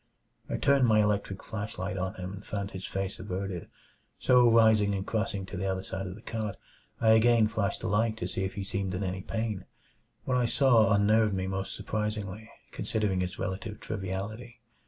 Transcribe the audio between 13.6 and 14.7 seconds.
triviality.